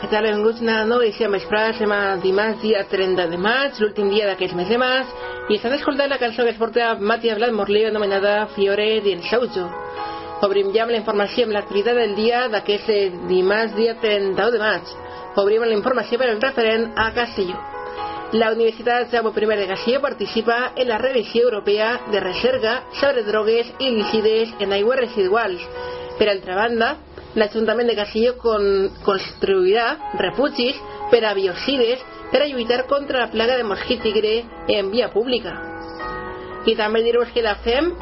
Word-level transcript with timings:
què 0.00 0.08
tal? 0.10 0.24
Benvinguts 0.26 0.58
a 0.58 0.64
una 0.64 0.76
nova 0.88 1.04
edició 1.04 1.28
més 1.30 1.44
estem 1.44 1.92
a 1.94 2.16
dimarts, 2.22 2.62
dia 2.62 2.80
30 2.90 3.26
de 3.30 3.36
maig, 3.38 3.76
l'últim 3.78 4.08
dia 4.10 4.26
d'aquest 4.26 4.54
mes 4.58 4.68
de 4.68 4.78
maig, 4.78 5.06
i 5.48 5.54
estan 5.54 5.74
escoltant 5.76 6.10
la 6.10 6.18
cançó 6.18 6.42
que 6.42 6.50
es 6.50 6.58
porta 6.58 6.96
Matia 6.98 7.36
Blat 7.36 7.52
Morleo 7.52 7.88
anomenada 7.88 8.46
Fiore 8.54 9.00
di 9.04 9.12
Ensaujo. 9.12 9.68
Obrim 10.42 10.72
ja 10.74 10.82
amb 10.82 10.94
la 10.94 10.98
informació 10.98 11.44
amb 11.44 11.54
l'activitat 11.54 11.94
del 12.00 12.16
dia 12.16 12.48
d'aquest 12.48 12.90
eh, 12.90 13.12
dimarts, 13.28 13.76
dia 13.76 13.94
31 14.00 14.50
de 14.50 14.58
maig. 14.64 14.96
Obrim 15.36 15.62
la 15.62 15.78
informació 15.78 16.18
per 16.18 16.30
al 16.32 16.42
referent 16.42 16.90
a 16.96 17.12
Castelló. 17.14 17.60
La 18.34 18.50
Universitat 18.50 19.12
Jaume 19.12 19.30
I 19.30 19.56
de 19.60 19.68
Castelló 19.68 20.00
participa 20.00 20.72
en 20.74 20.88
la 20.88 20.98
revisió 20.98 21.44
europea 21.44 22.00
de 22.10 22.20
recerca 22.20 22.82
sobre 22.98 23.22
drogues 23.22 23.70
il·lícides 23.78 24.56
en 24.58 24.72
aigües 24.72 24.98
residuals. 24.98 25.62
Per 26.18 26.28
altra 26.28 26.56
banda, 26.56 26.96
l'Ajuntament 27.34 27.88
de 27.90 27.96
Castelló 27.98 28.36
con, 28.38 28.64
construirà 29.04 29.86
refugis 30.20 30.78
per 31.10 31.24
a 31.24 31.34
biocides 31.34 32.02
per 32.30 32.42
a 32.42 32.48
lluitar 32.50 32.84
contra 32.90 33.24
la 33.24 33.30
plaga 33.30 33.56
de 33.58 33.66
mosquit 33.66 34.02
tigre 34.02 34.34
en 34.68 34.90
via 34.90 35.10
pública. 35.12 35.54
I 36.66 36.74
també 36.78 37.02
dir-vos 37.04 37.30
que 37.34 37.44
la 37.44 37.56
FEM 37.62 37.92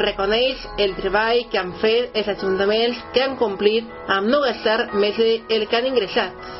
reconeix 0.00 0.62
el 0.78 0.94
treball 0.96 1.44
que 1.50 1.58
han 1.58 1.72
fet 1.82 2.16
els 2.16 2.28
ajuntaments 2.36 3.00
que 3.14 3.24
han 3.24 3.36
complit 3.36 3.88
amb 4.06 4.30
no 4.30 4.40
gastar 4.44 4.92
més 4.94 5.18
del 5.18 5.66
que 5.68 5.76
han 5.76 5.88
ingressat. 5.90 6.52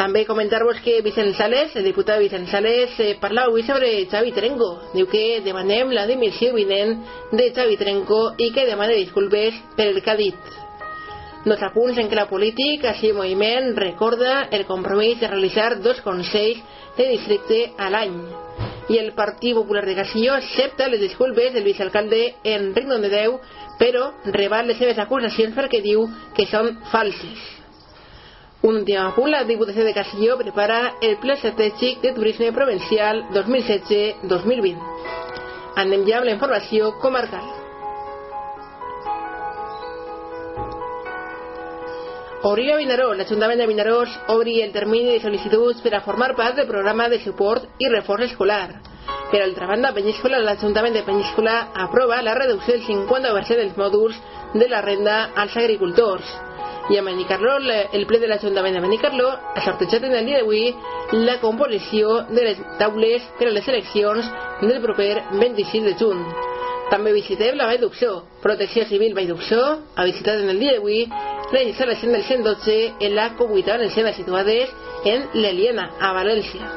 També 0.00 0.22
comentar-vos 0.24 0.78
que 0.80 1.02
Vicent 1.04 1.34
Sales, 1.36 1.74
el 1.76 1.84
diputat 1.84 2.22
Vicent 2.22 2.46
Sales, 2.48 2.94
eh, 3.04 3.18
parla 3.20 3.42
avui 3.44 3.60
sobre 3.66 4.06
Xavi 4.08 4.32
Trenco. 4.32 4.68
Diu 4.94 5.04
que 5.12 5.42
demanem 5.44 5.92
la 5.92 6.06
dimissió 6.08 6.54
vinent 6.54 6.94
de 7.36 7.50
Xavi 7.52 7.76
Trenco 7.76 8.20
i 8.40 8.48
que 8.54 8.64
demana 8.64 8.96
disculpes 8.96 9.58
per 9.76 9.90
el 9.90 10.00
que 10.00 10.10
ha 10.10 10.16
dit. 10.16 10.48
Dos 11.44 11.60
apunts 11.68 12.00
en 12.00 12.08
que 12.08 12.16
la 12.16 12.24
polític, 12.32 12.88
així 12.88 13.12
moviment, 13.12 13.76
recorda 13.76 14.48
el 14.50 14.64
compromís 14.64 15.20
de 15.20 15.28
realitzar 15.28 15.82
dos 15.84 16.00
consells 16.00 16.64
de 16.96 17.10
districte 17.12 17.62
a 17.76 17.92
l'any. 17.92 18.16
I 18.88 19.04
el 19.04 19.12
Partit 19.12 19.54
Popular 19.54 19.84
de 19.84 20.00
Castelló 20.00 20.32
accepta 20.32 20.88
les 20.88 21.04
disculpes 21.04 21.52
del 21.52 21.68
vicealcalde 21.68 22.36
Enric 22.56 22.88
Dondedeu, 22.88 23.36
però 23.76 24.14
rebat 24.32 24.64
les 24.64 24.80
seves 24.80 24.98
acusacions 24.98 25.52
perquè 25.52 25.84
diu 25.84 26.08
que 26.32 26.48
són 26.48 26.78
falses. 26.88 27.59
Un 28.62 28.76
últim 28.76 28.98
apunt, 29.00 29.30
la 29.32 29.46
Diputació 29.48 29.86
de 29.86 29.94
Castelló 29.96 30.34
prepara 30.36 30.98
el 31.00 31.14
Pla 31.22 31.32
Estratègic 31.38 32.02
de 32.02 32.10
Turisme 32.12 32.50
Provincial 32.52 33.22
2016-2020. 33.32 34.76
Anem 35.80 36.04
ja 36.04 36.18
amb 36.18 36.28
la 36.28 36.34
informació 36.34 36.90
comarcal. 37.00 37.46
Obrir 42.50 42.66
a 42.74 42.76
Vinaró. 42.82 43.14
L'Ajuntament 43.16 43.62
de 43.62 43.68
Vinaròs 43.70 44.18
obri 44.34 44.58
el 44.60 44.76
termini 44.76 45.14
de 45.14 45.24
sol·licituds 45.24 45.80
per 45.80 45.94
a 45.96 46.02
formar 46.04 46.34
part 46.36 46.60
del 46.60 46.68
programa 46.68 47.08
de 47.08 47.22
suport 47.24 47.80
i 47.80 47.88
reforç 47.88 48.28
escolar. 48.28 48.76
Per 49.32 49.40
altra 49.40 49.72
banda, 49.72 49.94
Penyíscola, 49.96 50.42
l'Ajuntament 50.44 51.00
de 51.00 51.06
Penyíscola 51.08 51.56
aprova 51.86 52.20
la 52.20 52.36
reducció 52.36 52.76
del 52.76 52.84
50% 52.84 53.56
dels 53.64 53.80
mòduls 53.80 54.20
de 54.52 54.68
la 54.68 54.84
renda 54.84 55.30
als 55.32 55.56
agricultors 55.56 56.28
i 56.90 56.98
a 56.98 57.02
Benicarló, 57.02 57.58
el 57.92 58.06
ple 58.06 58.18
de 58.18 58.26
l'Ajuntament 58.26 58.74
de 58.74 58.80
Benicarló 58.82 59.28
ha 59.30 59.62
sortejat 59.62 60.08
en 60.08 60.16
el 60.18 60.26
dia 60.26 60.40
d'avui 60.40 60.72
la 61.22 61.36
composició 61.38 62.24
de 62.30 62.46
les 62.48 62.62
taules 62.80 63.28
per 63.38 63.46
a 63.46 63.52
les 63.54 63.68
eleccions 63.70 64.26
del 64.62 64.80
proper 64.82 65.22
26 65.38 65.86
de 65.86 65.94
juny. 66.00 66.24
També 66.90 67.12
visitem 67.14 67.54
la 67.54 67.68
Vall 67.70 67.78
d'Uxó. 67.84 68.10
Protecció 68.42 68.88
Civil 68.90 69.14
Vall 69.14 69.30
d'Uxó 69.30 69.62
ha 69.94 70.08
visitat 70.08 70.42
en 70.42 70.50
el 70.50 70.58
dia 70.58 70.74
d'avui 70.74 71.04
la 71.54 71.62
instal·lació 71.62 72.10
del 72.10 72.26
112 72.26 72.78
en 73.06 73.14
la 73.14 73.30
comunitat 73.38 73.78
valenciana 73.78 74.12
situades 74.18 74.74
en 75.06 75.30
l'Eliana, 75.38 75.92
a 76.00 76.12
València. 76.18 76.74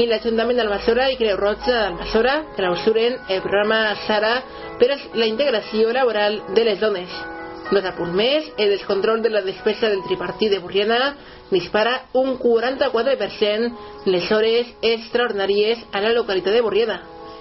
I 0.00 0.06
l'Ajuntament 0.06 0.60
d'Almassora 0.60 1.08
i 1.12 1.16
Creu 1.16 1.40
Roja 1.40 1.80
d'Almassora 1.80 2.38
clausuren 2.60 3.18
el 3.28 3.40
programa 3.40 3.82
SARA 4.06 4.36
per 4.78 4.92
a 4.92 5.02
la 5.16 5.28
integració 5.28 5.92
laboral 5.96 6.42
de 6.52 6.64
les 6.68 6.80
dones. 6.80 7.39
Dos 7.70 7.84
apunts 7.86 8.16
més, 8.18 8.48
el 8.58 8.72
descontrol 8.72 9.20
de 9.22 9.30
la 9.30 9.44
despesa 9.46 9.86
del 9.92 10.02
tripartit 10.02 10.50
de 10.50 10.58
Burriana 10.58 11.12
dispara 11.52 11.92
un 12.18 12.32
44% 12.42 14.06
les 14.10 14.30
hores 14.34 14.72
extraordinàries 14.82 15.84
a 15.94 16.00
la 16.02 16.10
localitat 16.16 16.56
de 16.56 16.64
Burriana. 16.66 16.96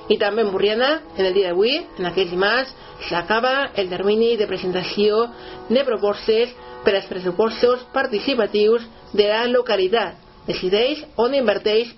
I 0.09 0.19
també 0.21 0.43
en 0.45 0.51
Burriana, 0.53 0.89
en 1.17 1.25
el 1.25 1.33
dia 1.33 1.49
d'avui, 1.49 1.79
en 1.97 2.05
aquest 2.09 2.29
dimarts, 2.29 2.75
s'acaba 3.07 3.71
el 3.73 3.89
termini 3.89 4.35
de 4.37 4.45
presentació 4.45 5.23
de 5.69 5.83
propostes 5.87 6.53
per 6.85 6.93
als 6.93 7.09
pressupostos 7.09 7.87
participatius 7.93 8.85
de 9.13 9.25
la 9.31 9.47
localitat. 9.49 10.21
Decideix 10.45 11.01
on 11.17 11.33
inverteix 11.33 11.89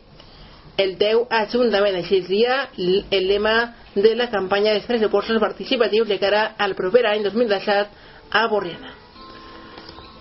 el 0.79 0.95
teu 0.99 1.25
ajuntament. 1.29 1.99
Així 1.99 2.21
és 2.21 2.31
dia 2.31 2.61
el 2.79 3.27
lema 3.27 3.73
de 3.95 4.15
la 4.15 4.29
campanya 4.31 4.71
dels 4.71 4.87
pressupostos 4.87 5.39
participatius 5.43 6.07
de 6.07 6.19
cara 6.19 6.53
al 6.57 6.77
proper 6.79 7.03
any 7.11 7.27
2017 7.27 8.10
a 8.31 8.47
Borriana. 8.47 8.93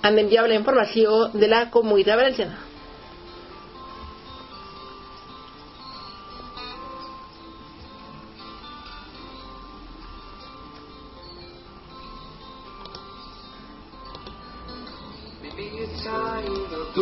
Han 0.02 0.18
enviat 0.18 0.48
la 0.48 0.58
informació 0.58 1.28
de 1.32 1.48
la 1.48 1.68
comunitat 1.70 2.18
valenciana. 2.18 2.66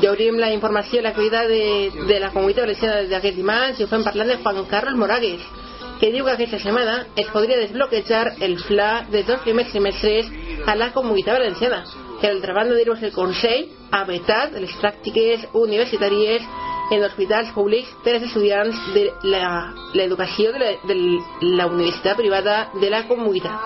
Ja 0.02 0.10
obrim 0.12 0.36
la 0.38 0.50
informació 0.52 0.98
i 0.98 1.04
l'activitat 1.04 1.48
de, 1.48 1.62
de 2.10 2.18
la 2.20 2.32
comunitat 2.34 2.66
valenciana 2.66 3.06
d'aquest 3.10 3.38
dimarts 3.38 3.78
i 3.80 3.86
ho 3.86 3.90
fem 3.90 4.04
parlant 4.04 4.28
de 4.32 4.36
Juan 4.42 4.60
Carlos 4.70 4.98
Moragues, 5.00 5.46
que 6.00 6.10
diu 6.14 6.26
que 6.26 6.34
aquesta 6.34 6.60
setmana 6.62 6.98
es 7.16 7.30
podria 7.32 7.58
desbloquejar 7.62 8.34
el 8.46 8.58
fla 8.66 9.06
de 9.10 9.22
dos 9.26 9.40
primers 9.46 9.72
trimestres 9.72 10.28
a 10.68 10.74
la 10.76 10.92
comunitat 10.92 11.38
valenciana. 11.38 11.84
Per 12.20 12.28
altra 12.28 12.52
banda, 12.52 12.76
dir-vos 12.76 13.02
el 13.02 13.14
Consell 13.14 13.70
ha 13.90 14.02
vetat 14.04 14.52
les 14.60 14.74
pràctiques 14.82 15.46
universitàries 15.56 16.44
en 16.92 17.04
hospitals 17.06 17.54
públics 17.56 17.94
per 18.04 18.18
als 18.18 18.26
estudiants 18.28 18.82
de 18.92 19.06
l'educació 19.96 20.52
de, 20.52 20.60
la, 20.60 20.70
de 20.90 20.98
la 21.56 21.68
universitat 21.72 22.20
privada 22.20 22.58
de 22.74 22.92
la 22.92 23.06
comunitat. 23.08 23.56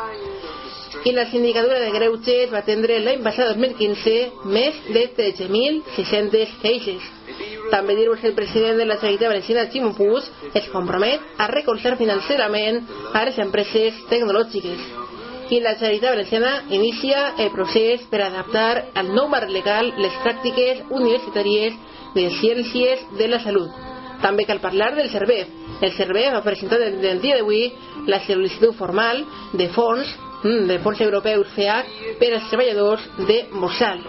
I 1.02 1.10
la 1.16 1.26
sindicatura 1.26 1.81
de 1.82 1.90
Greuges 1.90 2.50
va 2.52 2.60
atendre 2.62 3.00
l'any 3.02 3.22
passat 3.26 3.56
2015 3.56 4.46
més 4.55 4.78
de 4.94 5.08
13.600 5.19 6.56
queixes. 6.62 7.10
També 7.75 7.98
dir-vos 7.98 8.22
que 8.22 8.31
el 8.31 8.38
president 8.38 8.78
de 8.78 8.87
la 8.87 9.00
Generalitat 9.00 9.32
Valenciana, 9.32 9.69
Ximo 9.75 9.94
Puig, 9.98 10.31
es 10.55 10.70
compromet 10.70 11.25
a 11.38 11.50
recolzar 11.50 11.96
financerament 11.98 12.84
a 13.10 13.26
les 13.26 13.43
empreses 13.43 14.05
tecnològiques 14.12 15.01
i 15.52 15.60
la 15.60 15.75
Generalitat 15.76 16.14
Valenciana 16.14 16.52
inicia 16.70 17.34
el 17.44 17.50
procés 17.52 18.06
per 18.08 18.22
adaptar 18.25 18.93
al 18.96 19.10
nou 19.12 19.28
legal 19.52 19.93
les 20.00 20.14
pràctiques 20.25 20.81
universitàries 20.88 21.75
de 22.14 22.25
ciències 22.40 23.04
de 23.19 23.28
la 23.28 23.40
salut. 23.40 23.69
També 24.22 24.46
cal 24.49 24.60
parlar 24.60 24.94
del 24.96 25.10
CERVEF. 25.10 25.49
El 25.82 25.93
CERVEF 25.93 26.34
ha 26.38 26.43
presentat 26.46 26.81
el 26.81 27.20
dia 27.20 27.37
d'avui 27.37 27.72
la 28.06 28.20
sol·licitud 28.25 28.75
formal 28.78 29.25
de 29.52 29.69
fons 29.76 30.08
mm, 30.42 30.66
de 30.68 30.78
fons 30.84 31.00
europeus 31.00 31.48
FEAC 31.56 32.18
per 32.20 32.32
als 32.34 32.48
treballadors 32.50 33.04
de 33.28 33.38
Mossal. 33.52 34.02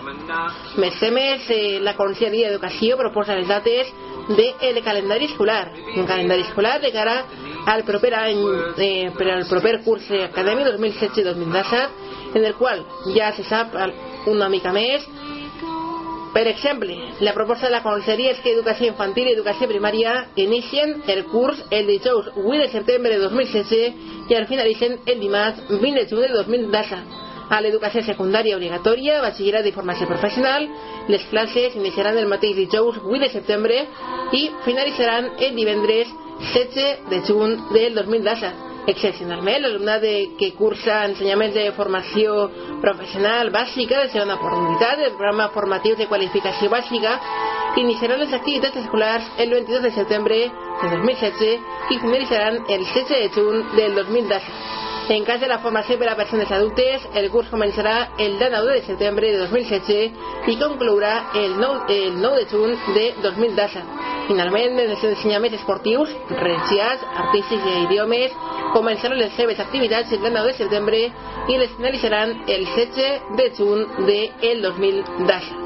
Més 0.82 1.00
temes, 1.00 1.50
eh, 1.50 1.80
la 1.82 1.96
Conselleria 2.00 2.50
d'Educació 2.50 2.98
proposa 2.98 3.38
les 3.38 3.48
dates 3.48 3.94
del 4.30 4.82
calendari 4.84 5.26
escolar. 5.26 5.72
Un 5.96 6.06
calendari 6.06 6.42
escolar 6.48 6.80
de 6.82 6.92
cara 6.92 7.26
al 7.66 7.84
proper 7.84 8.14
any, 8.16 8.40
eh, 8.78 9.12
per 9.18 9.30
al 9.32 9.46
proper 9.48 9.82
curs 9.84 10.10
acadèmic 10.12 10.68
2016-2017, 10.68 11.90
en 12.36 12.46
el 12.46 12.56
qual 12.56 12.86
ja 13.16 13.32
se 13.34 13.44
sap 13.44 13.76
una 14.28 14.50
mica 14.50 14.74
més. 14.74 15.06
Per 16.34 16.48
exemple, 16.48 16.98
la 17.20 17.34
proposta 17.34 17.68
de 17.68 17.72
la 17.76 17.84
Conselleria 17.86 18.32
és 18.34 18.40
que 18.42 18.56
Educació 18.56 18.88
Infantil 18.90 19.28
i 19.30 19.36
Educació 19.36 19.68
Primària 19.70 20.16
inicien 20.42 20.96
el 21.14 21.28
curs 21.30 21.60
el 21.70 21.86
dijous 21.86 22.32
8 22.34 22.62
de 22.64 22.70
setembre 22.74 23.14
de 23.14 23.28
2016 23.28 24.32
i 24.32 24.38
al 24.40 24.48
finalitzen 24.50 24.98
el 25.06 25.22
dimarts 25.22 25.62
20 25.70 25.94
de 26.00 26.08
juny 26.10 26.26
de 26.26 26.34
2017 26.40 27.22
a 27.54 27.60
l'educació 27.62 28.02
secundària 28.02 28.58
obligatòria, 28.58 29.22
batxillerat 29.22 29.68
i 29.70 29.76
formació 29.76 30.08
professional. 30.10 30.66
Les 31.12 31.30
classes 31.30 31.78
iniciaran 31.78 32.18
el 32.18 32.30
mateix 32.32 32.58
dijous 32.58 32.98
8 33.04 33.24
de 33.28 33.30
setembre 33.38 33.82
i 34.34 34.48
finalitzaran 34.66 35.34
el 35.38 35.56
divendres 35.60 36.10
16 36.50 37.10
de 37.14 37.26
juny 37.30 37.58
del 37.76 38.00
2017. 38.02 38.73
Excepcionalment, 38.84 39.62
l'alumnat 39.64 40.04
que 40.40 40.50
cursa 40.58 41.06
ensenyaments 41.08 41.56
de 41.56 41.70
formació 41.78 42.50
professional 42.84 43.52
bàsica 43.56 44.02
de 44.02 44.12
segona 44.12 44.36
oportunitat 44.36 45.00
del 45.00 45.14
programa 45.16 45.48
formatiu 45.56 45.96
de 45.96 46.10
qualificació 46.12 46.68
bàsica 46.74 47.16
iniciaran 47.80 48.20
les 48.20 48.34
activitats 48.36 48.82
escolars 48.84 49.30
el 49.40 49.56
22 49.56 49.88
de 49.88 49.92
setembre 49.96 50.40
de 50.84 50.92
2016 50.98 51.96
i 51.96 52.00
finalitzaran 52.04 52.60
el 52.68 52.84
16 52.84 53.10
de 53.10 53.30
juny 53.38 53.64
del 53.80 53.96
2017. 53.96 54.84
En 55.16 55.26
cas 55.28 55.42
de 55.42 55.48
la 55.52 55.60
formació 55.60 55.98
per 56.00 56.08
a 56.12 56.16
persones 56.16 56.52
adultes, 56.52 57.08
el 57.20 57.30
curs 57.32 57.50
començarà 57.52 57.96
el 58.24 58.38
19 58.40 58.78
de 58.78 58.86
setembre 58.88 59.32
de 59.32 59.42
2016 59.48 60.48
i 60.52 60.60
conclourà 60.60 61.16
el 61.40 61.60
9, 61.60 62.00
el 62.08 62.22
9 62.22 62.40
de 62.40 62.50
juny 62.52 62.80
de 62.96 63.12
2017. 63.24 64.03
Finalment, 64.28 64.78
en 64.80 64.92
els 64.94 65.04
ensenyaments 65.04 65.58
esportius, 65.58 66.12
religiats, 66.32 67.04
artístics 67.26 67.66
i 67.68 67.74
idiomes 67.84 68.36
començaran 68.74 69.20
les 69.20 69.34
seves 69.36 69.60
activitats 69.60 70.14
el 70.16 70.22
19 70.24 70.52
de 70.52 70.58
setembre 70.62 71.02
i 71.52 71.58
les 71.60 71.74
finalitzaran 71.76 72.38
el 72.48 72.68
16 72.72 73.36
de 73.40 73.50
juny 73.58 73.84
del 74.08 74.64
2017. 74.70 75.64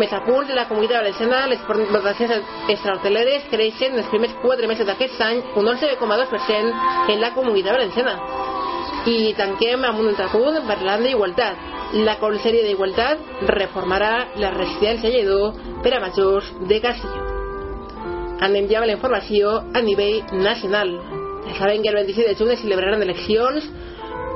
Més 0.00 0.12
a 0.14 0.20
curs 0.22 0.46
de 0.46 0.54
la 0.54 0.68
comunitat 0.68 1.00
valenciana, 1.00 1.46
les 1.50 1.62
exportacions 1.62 2.36
extrahoteleres 2.70 3.48
creixen 3.50 3.96
en 3.96 4.02
els 4.04 4.10
primers 4.12 4.36
4 4.42 4.68
mesos 4.70 4.86
d'aquest 4.86 5.22
any 5.26 5.40
un 5.58 5.70
11,2% 5.72 7.10
en 7.14 7.20
la 7.20 7.32
comunitat 7.34 7.78
valenciana. 7.78 8.14
I 9.10 9.32
tanquem 9.38 9.86
amb 9.88 10.02
un 10.02 10.12
altre 10.12 10.28
punt 10.34 10.60
parlant 10.68 11.02
d'igualtat. 11.06 11.66
La 12.06 12.20
Conselleria 12.20 12.68
d'Igualtat 12.68 13.48
reformarà 13.50 14.12
la 14.38 14.52
residència 14.54 15.10
Lledó 15.10 15.50
per 15.82 15.96
a 15.96 16.04
majors 16.04 16.52
de 16.70 16.78
Castelló. 16.84 17.19
Ja 18.40 18.48
amb 18.48 18.86
la 18.86 18.96
informació 18.96 19.58
a 19.74 19.82
nivell 19.84 20.22
nacional. 20.32 20.96
Saben 21.58 21.82
que 21.82 21.88
el 21.88 21.94
26 21.94 22.28
de 22.28 22.34
juny 22.36 22.52
es 22.54 22.60
celebraran 22.60 23.02
eleccions 23.02 23.66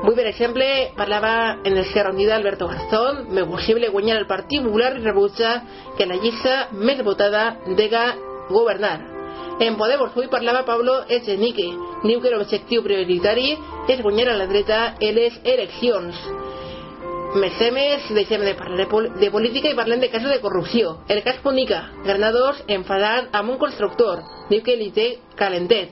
Avui, 0.04 0.16
per 0.16 0.26
exemple, 0.26 0.92
parlava 0.98 1.60
en 1.64 1.78
Esquerra 1.78 2.10
Unida 2.10 2.36
Alberto 2.36 2.68
Garzón, 2.68 3.32
me 3.32 3.46
possible 3.46 3.88
guanyar 3.88 4.18
el 4.18 4.26
Partit 4.26 4.60
Popular 4.62 4.90
i 4.98 5.00
rebutja 5.00 5.54
que 5.96 6.04
la 6.04 6.18
llista 6.20 6.68
més 6.76 7.00
votada 7.02 7.56
dega 7.78 8.02
governar. 8.50 8.98
En 9.64 9.78
Podemos 9.80 10.12
avui 10.12 10.28
parlava 10.28 10.66
Pablo 10.68 10.98
Echenique, 11.08 11.70
diu 12.04 12.20
que 12.20 12.34
l'objectiu 12.34 12.84
prioritari 12.84 13.54
és 13.88 14.02
guanyar 14.04 14.34
a 14.34 14.36
la 14.42 14.50
dreta 14.50 14.82
en 15.00 15.14
les 15.16 15.40
eleccions. 15.40 16.20
Més 17.34 17.56
temes, 17.58 18.04
deixem 18.14 18.44
de 18.46 18.52
parlar 18.54 18.78
de, 18.78 18.86
pol 18.86 19.08
de 19.19 19.28
política 19.34 19.70
i 19.72 19.75
parlem 19.75 19.98
de 19.98 20.10
casos 20.12 20.31
de 20.31 20.38
corrupció. 20.38 21.00
El 21.10 21.25
cas 21.26 21.40
Punica, 21.42 21.81
Granados 22.04 22.60
enfadat 22.70 23.34
amb 23.34 23.50
un 23.50 23.58
constructor, 23.58 24.22
diu 24.52 24.62
que 24.62 24.76
li 24.78 24.92
té 24.94 25.08
calentet 25.34 25.90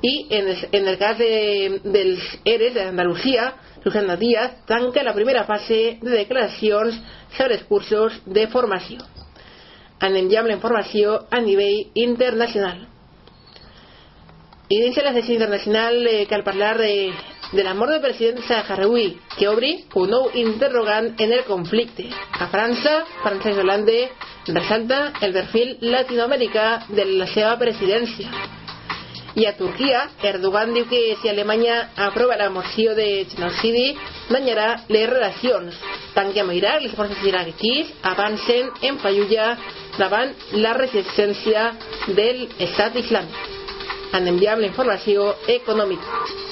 i 0.00 0.12
en 0.30 0.48
el, 0.48 0.58
en 0.72 0.88
el 0.88 0.96
cas 0.98 1.18
de, 1.18 1.80
dels 1.84 2.24
ERES 2.44 2.74
Susana 3.82 4.16
Díaz 4.16 4.64
tanca 4.66 5.02
la 5.04 5.14
primera 5.14 5.44
fase 5.44 5.98
de 6.00 6.10
declaracions 6.10 6.96
sobre 7.36 7.58
els 7.58 7.66
cursos 7.68 8.20
de 8.24 8.46
formació. 8.48 9.04
Anem 10.00 10.30
ja 10.30 10.40
amb 10.40 10.52
a 11.30 11.40
nivell 11.42 11.90
internacional. 11.98 12.86
I 14.68 14.80
dins 14.82 14.96
de 14.96 15.04
la 15.04 15.14
sessió 15.16 15.34
internacional 15.34 16.06
eh, 16.06 16.26
cal 16.30 16.44
parlar 16.44 16.76
de, 16.78 17.10
de 17.52 17.64
la 17.64 17.74
mort 17.74 17.92
del 17.92 18.02
president 18.04 18.42
Saharaui, 18.46 19.16
que 19.36 19.48
obri 19.48 19.72
un 19.94 20.12
nou 20.12 20.28
interrogant 20.34 21.14
en 21.18 21.32
el 21.32 21.44
conflicte. 21.48 22.08
A 22.38 22.50
França, 22.52 23.00
Francesc 23.22 23.58
Hollande 23.62 23.98
ressalta 24.48 25.12
el 25.20 25.32
perfil 25.32 25.76
latinoamericà 25.80 26.68
de 26.88 27.08
la 27.16 27.28
seva 27.32 27.56
presidència 27.60 28.56
i 29.38 29.46
a 29.46 29.54
Turquia, 29.56 30.00
Erdogan 30.24 30.72
diu 30.74 30.86
que 30.90 31.00
si 31.20 31.28
Alemanya 31.30 31.76
aprova 32.08 32.36
la 32.40 32.48
moció 32.50 32.94
de 32.98 33.24
genocidi, 33.30 33.92
danyarà 34.32 34.68
les 34.88 35.06
relacions. 35.10 35.78
Tant 36.16 36.32
que 36.34 36.42
amb 36.42 36.56
Iraq, 36.56 36.82
les 36.82 36.96
forces 36.98 37.22
iraquís 37.22 37.92
avancen 38.12 38.72
en 38.88 38.98
Fallujah 39.04 39.52
davant 39.98 40.34
la 40.64 40.74
resistència 40.80 41.70
del 42.18 42.48
estat 42.58 42.98
islàmic. 42.98 43.54
Ja 44.10 44.52
amb 44.56 44.62
la 44.64 44.70
informació 44.72 45.34
econòmica. 45.46 46.47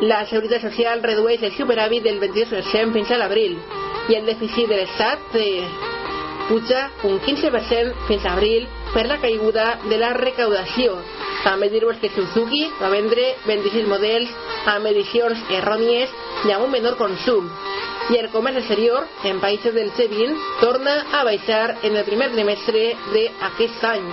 La 0.00 0.24
Seguretat 0.24 0.62
Social 0.64 1.02
redueix 1.04 1.42
el 1.44 1.52
superàvit 1.52 2.06
del 2.06 2.22
22% 2.22 2.94
fins 2.94 3.10
a 3.12 3.18
l'abril 3.20 3.58
i 4.08 4.14
el 4.16 4.24
dèficit 4.24 4.70
de 4.70 4.78
l'Estat 4.78 5.34
eh, 5.36 5.66
puja 6.48 6.86
un 7.04 7.18
15% 7.20 8.06
fins 8.08 8.24
a 8.24 8.32
abril 8.32 8.64
per 8.94 9.04
la 9.10 9.18
caiguda 9.20 9.66
de 9.84 9.98
la 10.00 10.14
recaudació. 10.16 10.96
També 11.44 11.68
dir-vos 11.68 12.00
que 12.00 12.08
Suzuki 12.14 12.62
va 12.80 12.88
vendre 12.94 13.26
26 13.44 13.92
models 13.92 14.32
amb 14.72 14.88
edicions 14.88 15.44
errònies 15.60 16.16
i 16.48 16.56
amb 16.56 16.64
un 16.70 16.74
menor 16.78 16.96
consum. 16.96 17.52
I 18.10 18.22
el 18.24 18.32
comerç 18.32 18.64
exterior 18.64 19.04
en 19.28 19.44
països 19.44 19.76
del 19.76 19.92
G20 20.00 20.32
torna 20.64 20.96
a 21.12 21.24
baixar 21.28 21.76
en 21.84 21.92
el 21.92 22.08
primer 22.08 22.32
trimestre 22.32 22.88
d'aquest 23.12 23.88
any. 23.92 24.10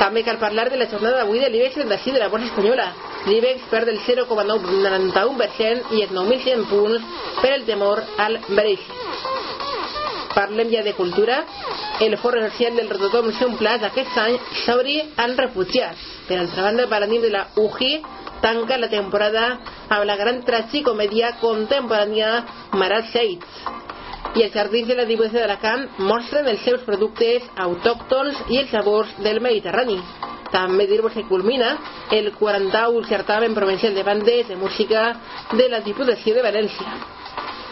També 0.00 0.24
cal 0.24 0.40
parlar 0.40 0.70
de 0.72 0.80
la 0.80 0.88
jornada 0.88 1.20
d'avui 1.20 1.44
de 1.44 1.52
l'IBEX 1.52 1.76
36 1.76 2.16
de 2.16 2.20
la 2.24 2.32
borsa 2.32 2.48
espanyola. 2.48 3.11
L'IBEX 3.26 3.68
perd 3.70 3.92
el 3.92 4.00
0,91% 4.02 5.94
i 5.94 6.02
els 6.02 6.14
9.100 6.16 6.64
punts 6.70 7.04
per 7.38 7.52
el 7.54 7.66
temor 7.68 8.02
al 8.18 8.40
Brexit. 8.48 8.98
Parlem 10.32 10.70
ja 10.72 10.82
de 10.82 10.94
cultura. 10.96 11.42
El 12.00 12.16
foro 12.18 12.40
social 12.48 12.74
del 12.76 12.88
Rototom 12.90 13.28
un 13.46 13.56
Pla 13.60 13.76
d'aquest 13.78 14.16
any 14.18 14.38
s'obri 14.64 14.96
en 15.24 15.36
refugiats. 15.38 16.02
Per 16.26 16.38
altra 16.40 16.64
banda, 16.64 16.88
per 16.88 17.06
de 17.06 17.30
la 17.30 17.46
UGI 17.56 17.92
tanca 18.42 18.78
la 18.78 18.88
temporada 18.88 19.44
amb 19.88 20.04
la 20.08 20.16
gran 20.16 20.42
tragicomèdia 20.42 21.36
contemporània 21.40 22.44
Marat 22.72 23.12
Seitz. 23.12 23.46
I 24.34 24.42
els 24.42 24.54
jardins 24.54 24.88
de 24.88 24.96
la 24.96 25.04
Diputació 25.04 25.42
d'Alacant 25.42 25.86
mostren 25.98 26.48
els 26.48 26.64
seus 26.64 26.82
productes 26.88 27.44
autòctons 27.56 28.46
i 28.48 28.62
els 28.62 28.70
sabors 28.72 29.12
del 29.20 29.40
Mediterrani. 29.44 30.00
També 30.52 30.86
dir-vos 30.86 31.14
que 31.16 31.24
culmina 31.24 31.78
el 32.10 32.32
41 32.36 33.08
certamen 33.08 33.54
provincial 33.54 33.94
de 33.94 34.02
bandes 34.04 34.48
de 34.48 34.56
música 34.56 35.16
de 35.52 35.68
la 35.68 35.80
Diputació 35.80 36.34
de 36.34 36.44
València. 36.44 36.92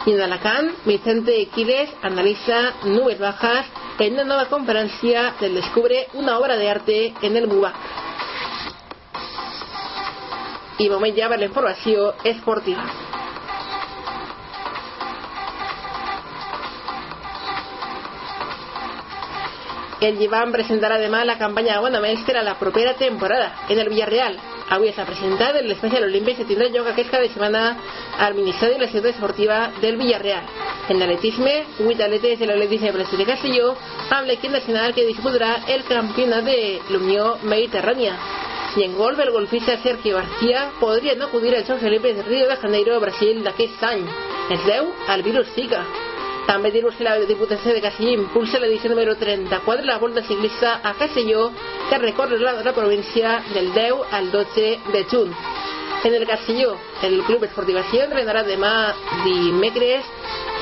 Y 0.07 0.13
en 0.13 0.23
Alacant, 0.23 0.73
Vicente 0.87 1.47
Quiles 1.55 1.91
analiza 2.01 2.73
nubes 2.85 3.19
bajas 3.19 3.67
en 3.99 4.15
una 4.15 4.25
nueva 4.25 4.47
conferencia 4.47 5.35
del 5.41 5.55
Descubre 5.55 6.09
una 6.15 6.39
obra 6.39 6.57
de 6.57 6.71
arte 6.71 7.15
en 7.21 7.37
el 7.37 7.47
MUBAC. 7.49 7.75
I 10.79 10.89
moment 10.89 11.13
ja 11.13 11.29
per 11.29 11.37
la 11.39 11.45
informació 11.45 12.15
esportiva. 12.25 13.10
El 20.01 20.17
Llevant 20.19 20.53
presentarà 20.53 20.97
demà 20.99 21.25
la 21.25 21.37
campanya 21.39 21.77
d'abonaments 21.77 22.25
per 22.25 22.39
a 22.41 22.47
la 22.47 22.57
propera 22.59 22.95
temporada 22.97 23.53
en 23.69 23.79
el 23.79 23.89
Villarreal, 23.93 24.39
Avui 24.71 24.93
s'ha 24.95 25.03
presentat 25.03 25.57
l'especial 25.67 26.05
olímpic 26.07 26.37
que 26.39 26.45
tindrà 26.47 26.69
lloc 26.71 26.87
aquest 26.87 27.09
cada 27.11 27.27
setmana 27.27 27.63
al 28.23 28.37
Ministeri 28.37 28.77
de 28.77 28.85
la 28.85 28.89
Ciutat 28.93 29.11
Esportiva 29.11 29.57
del 29.83 29.97
Villarreal. 29.99 30.45
En 30.89 31.01
l'atletisme, 31.01 31.55
8 31.83 32.05
atletes 32.05 32.39
de 32.39 32.47
l'atletisme 32.47 32.93
de 32.93 33.17
de 33.19 33.27
Castelló 33.27 33.73
amb 34.11 34.29
l'equip 34.29 34.53
nacional 34.53 34.95
que 34.95 35.07
disputarà 35.09 35.51
el 35.75 35.83
campionat 35.89 36.45
de 36.45 36.79
l'Unió 36.91 37.39
Mediterrània. 37.43 38.15
I 38.77 38.85
en 38.85 38.95
golf, 38.95 39.19
el 39.19 39.33
golfista 39.33 39.77
Sergio 39.83 40.19
García 40.19 40.71
podria 40.79 41.17
no 41.17 41.25
acudir 41.25 41.57
als 41.57 41.67
Jocs 41.67 41.83
Olímpics 41.83 42.19
de 42.19 42.23
Rio 42.23 42.47
de 42.47 42.57
Janeiro, 42.57 43.01
Brasil, 43.01 43.43
d'aquest 43.43 43.83
any. 43.83 44.07
Es 44.55 44.65
deu 44.71 44.95
al 45.09 45.23
virus 45.23 45.51
Zika. 45.57 45.83
També 46.47 46.71
dir-vos 46.75 46.97
que 46.97 47.05
la 47.05 47.19
Diputació 47.29 47.75
de 47.75 47.83
Castelló 47.85 48.15
impulsa 48.17 48.59
l'edició 48.59 48.91
número 48.91 49.17
34 49.17 49.83
de 49.83 49.89
la 49.89 49.99
Volta 49.99 50.23
Ciclista 50.27 50.81
a 50.83 50.95
Castelló 50.99 51.51
que 51.89 51.99
recorre 51.99 52.39
la, 52.39 52.55
la 52.63 52.73
província 52.73 53.41
del 53.55 53.73
10 53.75 54.13
al 54.13 54.31
12 54.31 54.79
de 54.93 55.05
juny. 55.11 55.35
En 56.03 56.15
el 56.15 56.27
Castelló, 56.27 56.77
el 57.03 57.21
Club 57.29 57.45
Esportivació 57.45 58.07
entrenarà 58.07 58.41
demà 58.47 58.73
dimecres 59.21 60.07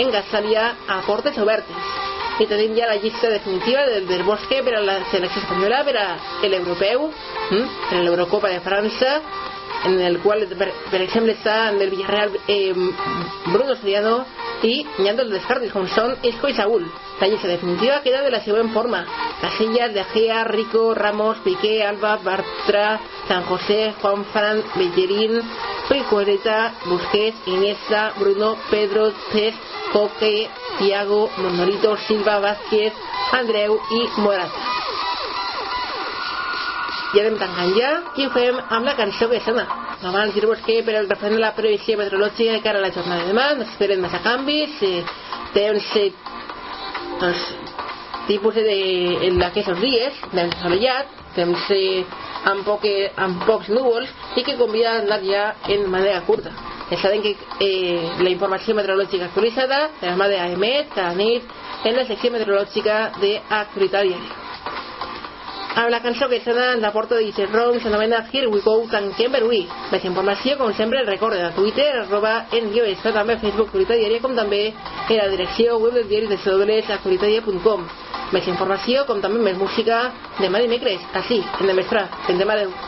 en 0.03 0.11
Gassàlia 0.11 0.73
a 0.91 0.99
portes 1.07 1.39
obertes. 1.39 1.93
I 2.43 2.47
tenim 2.51 2.75
ja 2.75 2.89
la 2.91 2.99
llista 2.99 3.31
definitiva 3.31 3.85
del, 3.87 4.07
del 4.07 4.25
Bosque 4.27 4.61
per 4.67 4.75
a 4.79 4.83
la 4.83 4.99
selecció 5.13 5.43
espanyola, 5.43 5.85
per 5.87 5.95
a 5.99 6.09
l'Europeu, 6.43 7.07
hm? 7.53 7.65
per 7.89 8.01
a 8.01 8.03
l'Eurocopa 8.03 8.51
de 8.51 8.61
França, 8.67 9.15
en 9.87 10.01
el 10.03 10.19
qual, 10.23 10.43
per, 10.59 10.73
per 10.91 11.01
exemple, 11.05 11.35
està 11.39 11.69
en 11.71 11.81
el 11.83 11.91
Villarreal 11.95 12.35
eh, 12.51 12.75
Bruno 13.47 13.77
Soriano 13.79 14.25
i 14.63 14.85
n'hi 14.99 15.09
ha 15.09 15.15
dos 15.19 15.31
descartes, 15.31 15.73
com 15.73 15.87
són 15.95 16.17
Isco 16.23 16.49
i 16.51 16.57
Saúl. 16.57 16.87
La 17.21 17.29
llista 17.29 17.49
definitiva 17.51 18.01
queda 18.05 18.23
de 18.23 18.31
la 18.35 18.41
següent 18.45 18.73
forma. 18.75 19.05
Casillas, 19.41 19.93
De 19.95 20.05
Gea, 20.13 20.45
Rico, 20.45 20.95
Ramos, 20.95 21.39
Piqué, 21.45 21.85
Alba, 21.87 22.17
Bartra, 22.25 23.01
San 23.29 23.45
José, 23.45 23.95
Juan 24.01 24.25
Fran, 24.33 24.63
Bellerín, 24.75 25.41
Picuereta, 25.89 26.73
Busquets, 26.87 27.47
Iniesta, 27.47 28.13
Bruno, 28.19 28.57
Pedro, 28.71 29.13
Cés, 29.33 29.55
Coque, 29.93 30.49
Tiago, 30.79 31.31
Monolito, 31.39 31.97
Silva, 32.09 32.39
Vázquez, 32.41 32.93
Andreu 33.33 33.81
i 33.91 34.09
Morata 34.21 34.69
i 37.17 37.21
anem 37.23 37.39
tancant 37.41 37.71
ja 37.77 37.93
i 38.21 38.27
ho 38.27 38.33
fem 38.35 38.59
la 38.85 38.97
cançó 38.99 39.31
que 39.31 39.41
abans 40.03 40.35
dir-vos 40.35 40.61
que 40.67 40.83
per 40.87 40.95
el 41.01 41.09
referent 41.11 41.39
a 41.41 41.47
la 41.49 41.55
previsió 41.57 41.99
meteorològica 41.99 42.59
de 42.59 42.63
cara 42.63 42.79
a 42.79 42.87
la 42.87 42.93
jornada 42.95 43.25
de 43.25 43.33
demà 43.33 43.49
no 43.59 43.67
esperen 43.67 44.01
massa 44.05 44.23
canvis 44.23 44.79
eh, 44.87 45.03
temps 45.55 45.91
eh, 45.97 46.11
doncs, 47.21 47.45
tipus 48.29 48.55
de, 48.55 48.79
en 49.29 49.43
aquests 49.51 49.81
dies 49.83 50.25
temps 50.31 50.59
assolellat 50.59 51.15
temps 51.35 51.71
eh, 51.75 52.05
amb, 52.45 52.65
poque, 52.67 52.95
amb 53.17 53.45
pocs 53.47 53.71
núvols 53.75 54.11
i 54.39 54.45
que 54.47 54.57
convida 54.59 54.97
a 54.97 54.99
anar 55.03 55.21
ja 55.25 55.45
en 55.75 55.87
manera 55.91 56.23
curta. 56.27 56.53
Ja 56.89 56.97
sabem 57.03 57.23
que 57.23 57.35
eh, 57.61 58.11
la 58.23 58.31
informació 58.31 58.75
meteorològica 58.75 59.29
actualitzada 59.29 59.81
de 60.01 60.09
la 60.09 60.17
mà 60.17 60.29
d'AEMET 60.31 60.95
cada 60.95 61.13
en 61.19 61.97
la 61.97 62.07
secció 62.09 62.31
meteorològica 62.33 63.01
d'Actualitat 63.21 64.07
Diària. 64.09 64.48
Amb 65.75 65.91
la 65.91 66.01
cançó 66.01 66.29
que 66.29 66.41
sona 66.41 66.73
ens 66.75 66.85
aporta 66.85 67.19
Giselle 67.21 67.53
Rom 67.53 67.79
s'anomena 67.81 68.25
Here 68.33 68.49
We 68.49 68.61
Go 68.65 68.81
Tanquem 68.91 69.33
per 69.33 69.43
avui. 69.45 69.61
Més 69.93 70.05
informació, 70.09 70.57
com 70.57 70.73
sempre, 70.75 71.05
recorde 71.05 71.43
a 71.45 71.53
Twitter, 71.55 71.89
arroba 72.01 72.47
en 72.53 72.73
guió 72.73 72.85
també 73.03 73.35
a 73.35 73.39
Facebook 73.39 73.69
Actualitat 73.69 74.01
Diària, 74.01 74.21
com 74.25 74.35
també 74.35 74.63
en 74.73 75.17
la 75.17 75.29
direcció 75.29 75.79
web 75.79 75.95
del 75.95 76.09
diari 76.09 76.27
de 76.27 76.39
www.actualitàdia.com. 76.45 77.89
Més 78.33 78.49
informació, 78.49 79.07
com 79.07 79.21
també 79.21 79.41
més 79.41 79.57
música, 79.57 80.13
demà 80.41 80.61
dimecres, 80.61 81.01
així, 81.15 81.43
en 81.61 81.67
Demestra. 81.67 82.09
Fins 82.27 82.39
demà, 82.39 82.57
adeu. 82.59 82.88